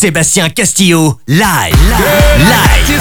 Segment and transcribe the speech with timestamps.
[0.00, 3.00] Sébastien Castillo, live, live, live.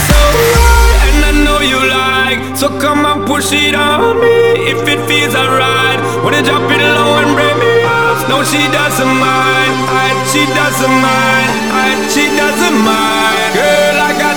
[2.60, 5.96] So come and push it on me if it feels alright.
[6.26, 8.28] Wanna drop it low and break me off?
[8.28, 9.76] No, she doesn't mind.
[9.88, 11.52] I, she doesn't mind.
[11.72, 13.54] I, she doesn't mind.
[13.56, 13.89] Girl,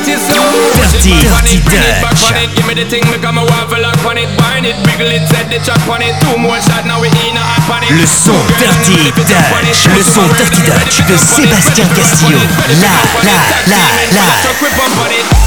[0.03, 0.83] I got you.
[0.83, 1.63] Dirty, dirty
[2.03, 2.35] Touch.
[2.55, 4.27] Give me the thing, make a waffle lock on it,
[4.67, 6.15] it, wiggle it, set the chat on it.
[6.21, 7.91] Two more shots, now we in a hot it.
[7.95, 12.39] Le son Dirty Dutch, le son Dirty Dutch de Sébastien Castillo.
[12.83, 13.79] La, la, la,
[14.11, 15.42] la.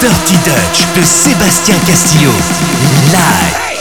[0.00, 2.30] Dirty Dutch de Sébastien Castillo.
[3.10, 3.71] Live.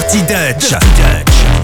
[0.00, 0.70] Dirty Dutch.
[0.70, 1.59] Dirty Dutch.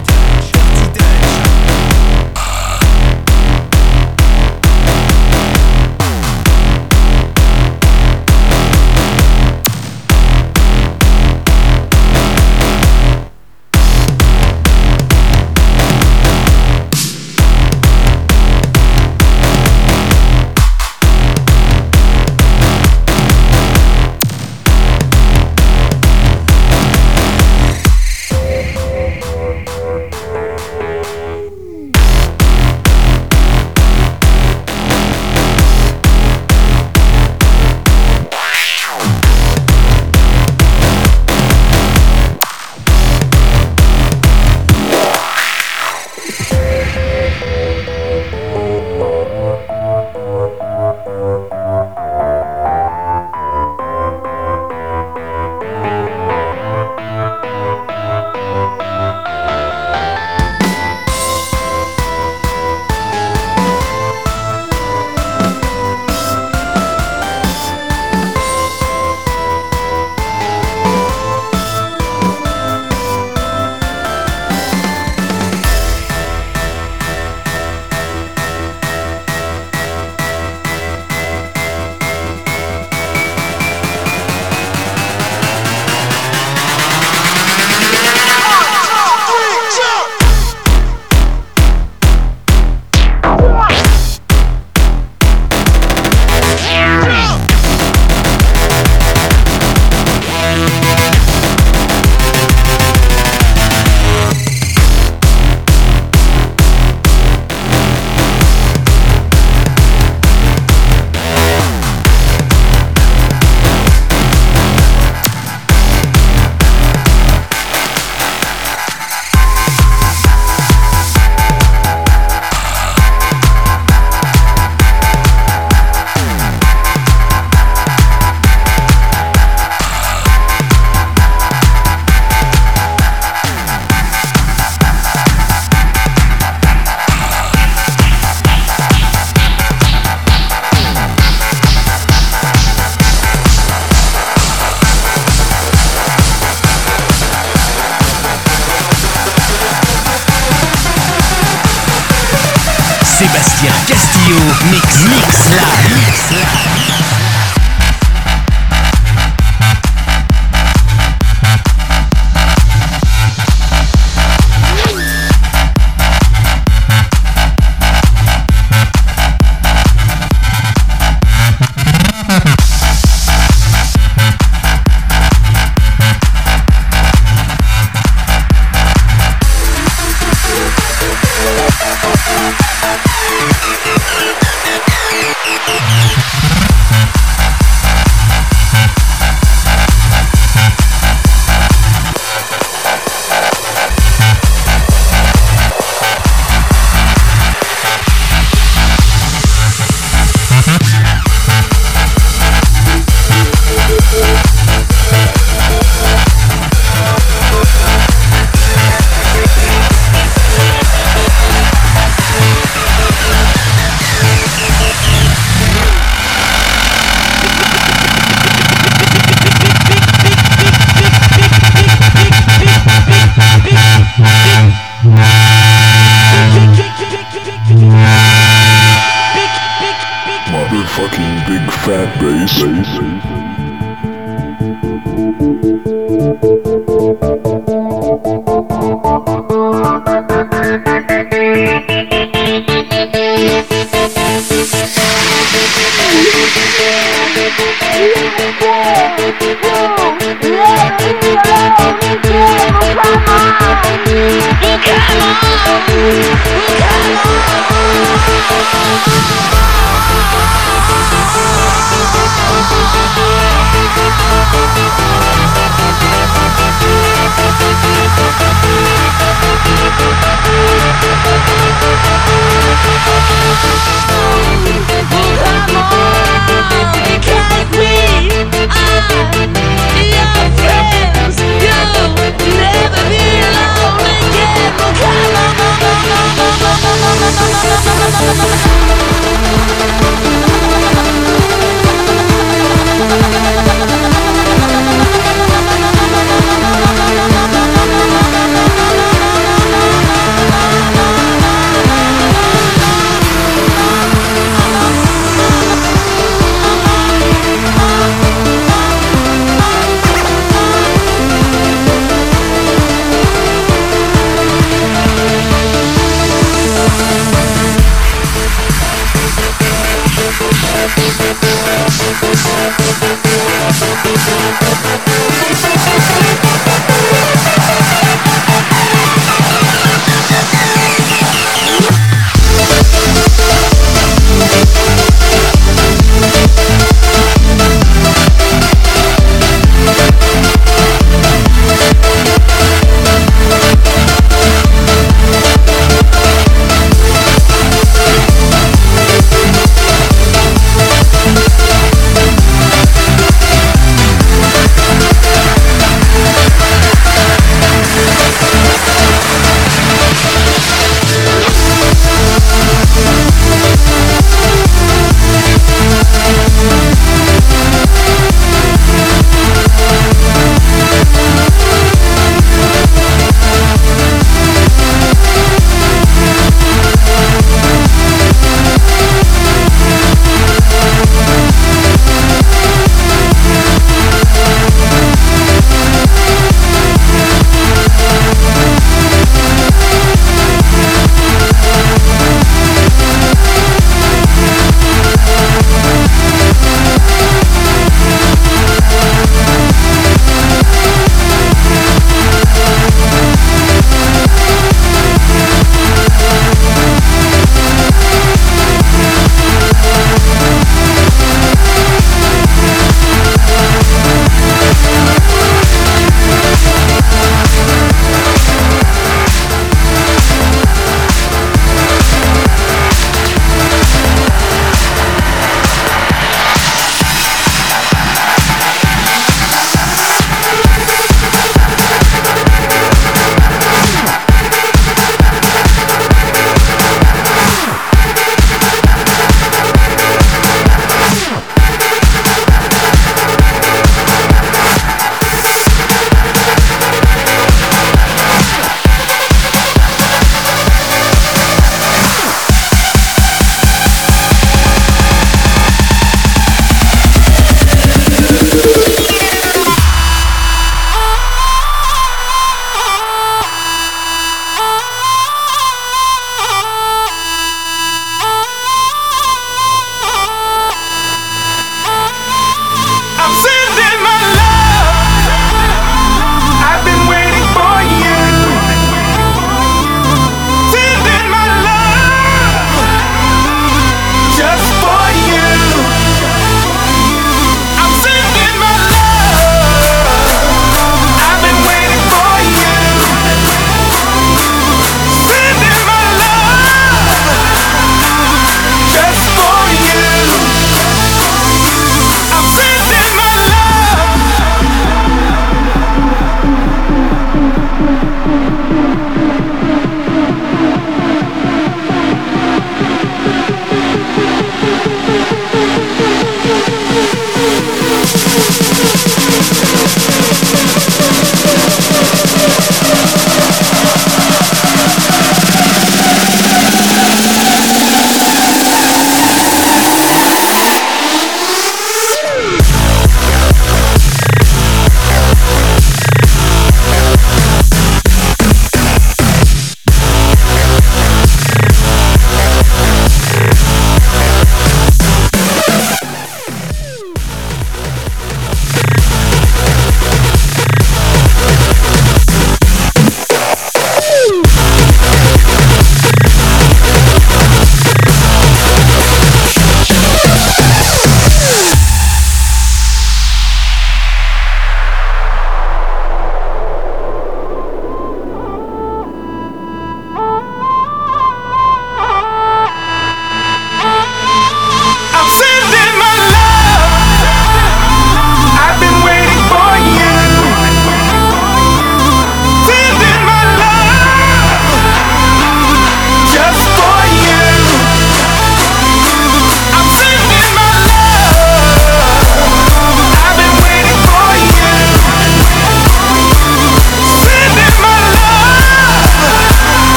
[230.48, 232.62] Motherfucking big fat bass.
[232.62, 233.35] bass.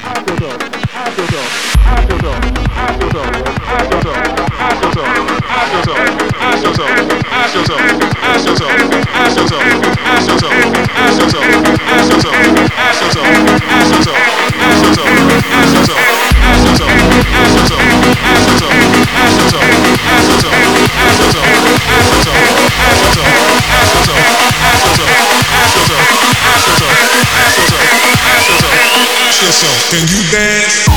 [0.00, 0.38] Ask
[29.48, 30.87] yourself, can you dance?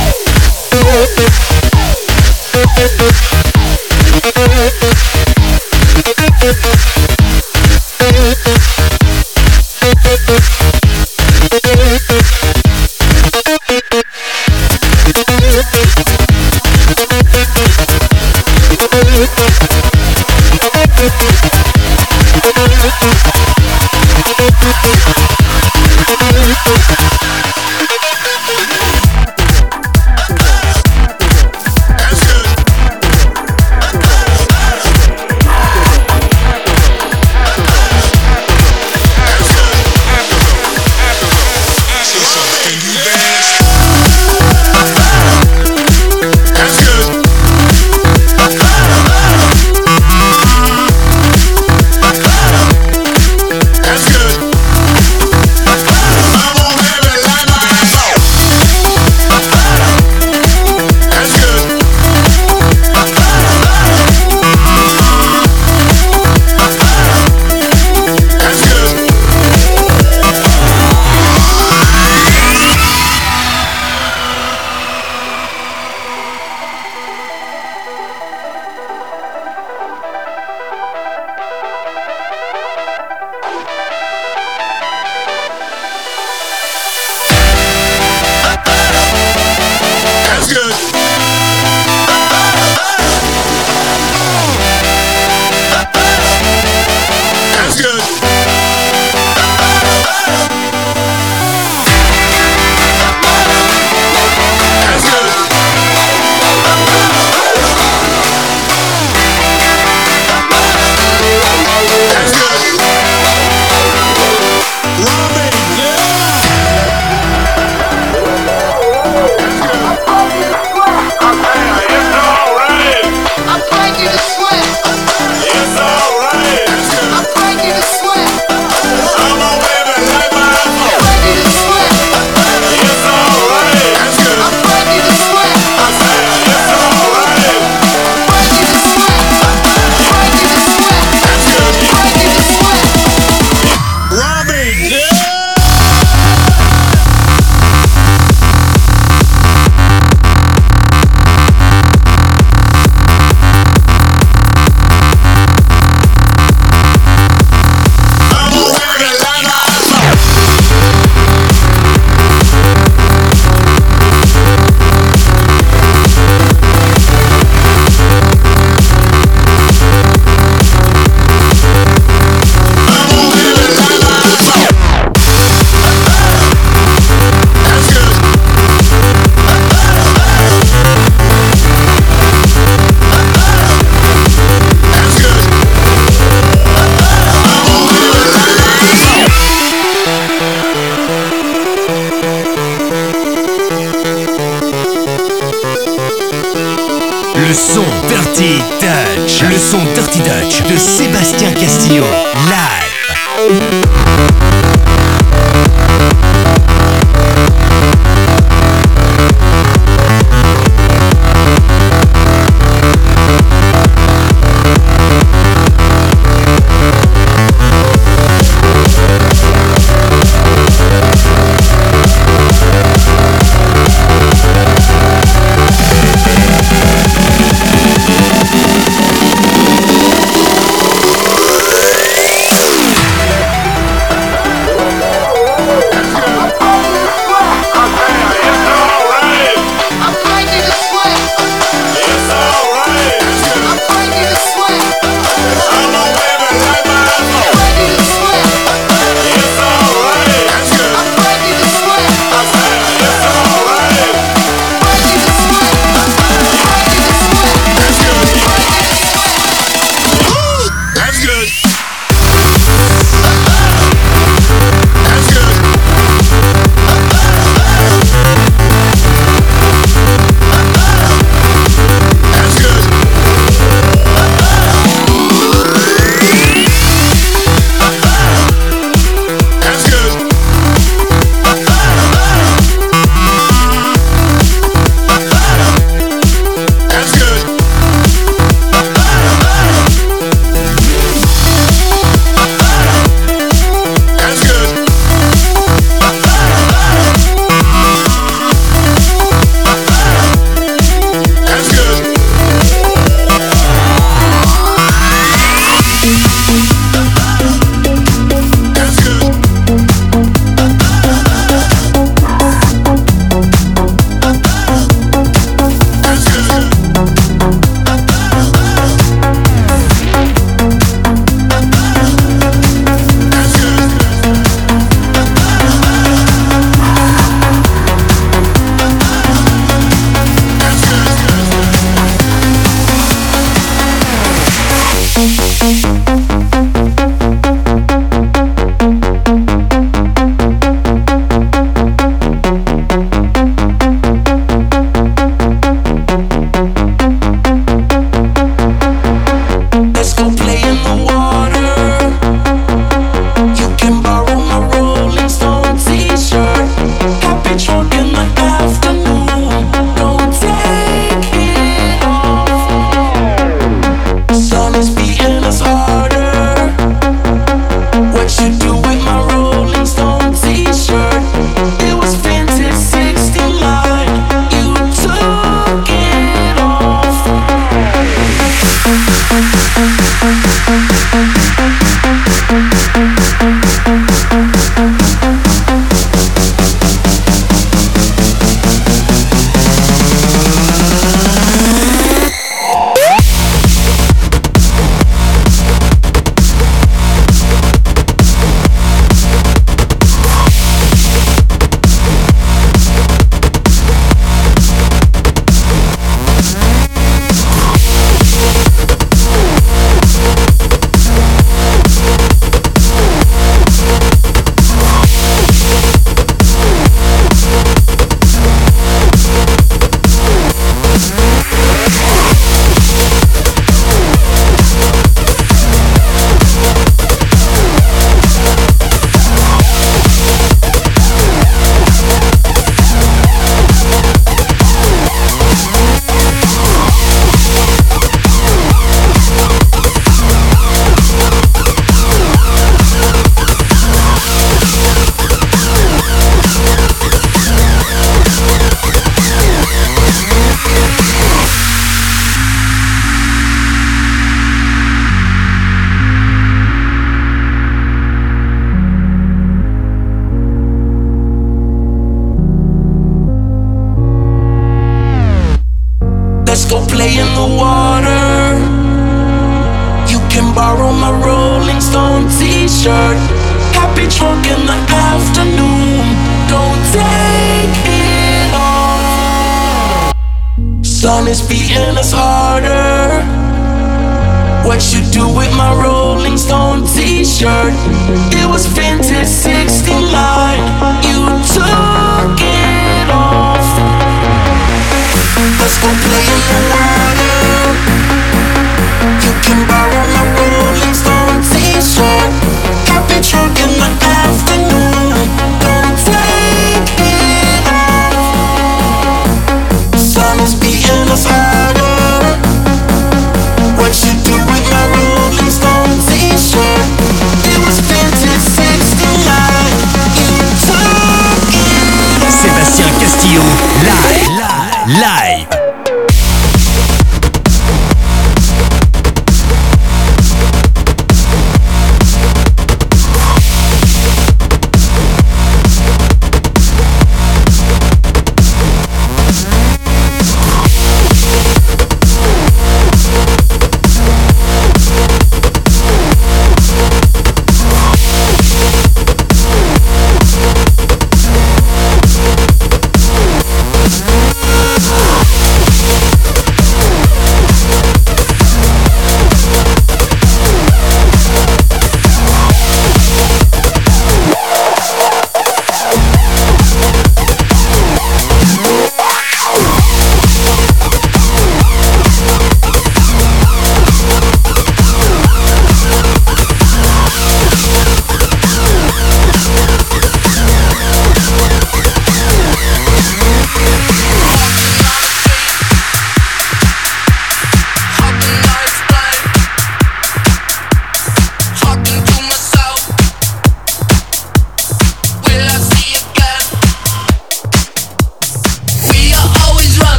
[197.52, 199.42] Le son Dirty Dutch.
[199.42, 202.02] Le son Dirty Dutch de Sébastien Castillo.
[202.48, 203.82] Live.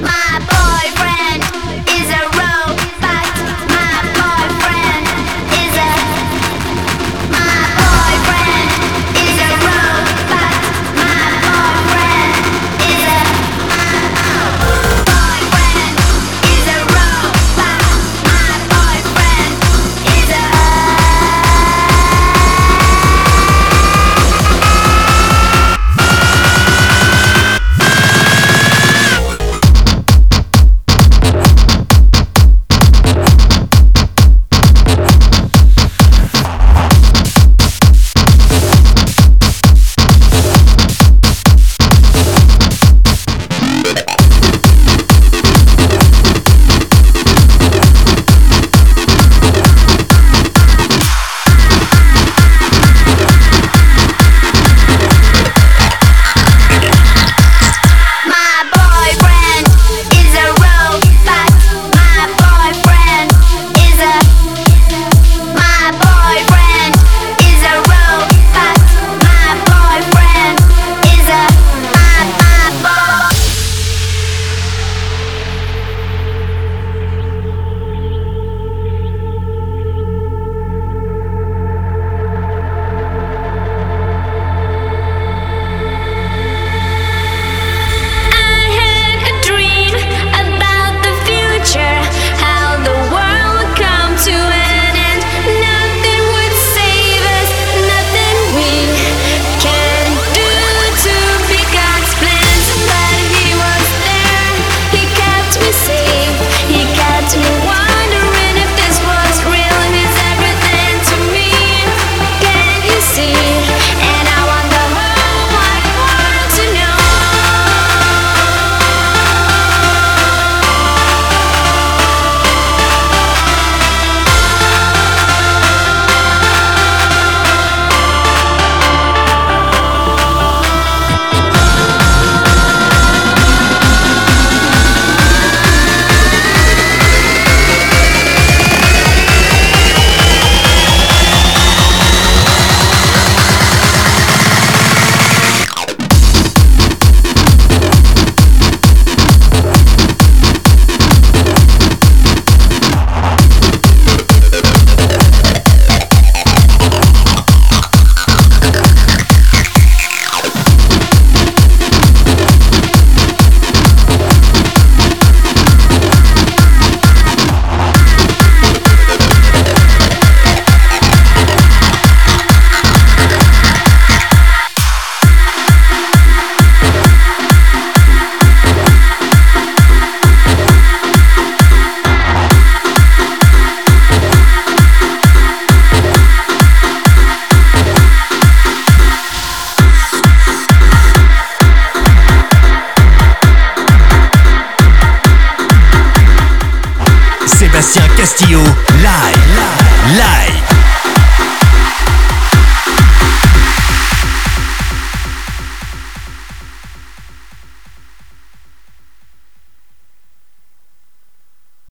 [0.00, 1.42] My boyfriend
[1.88, 3.73] is a robot.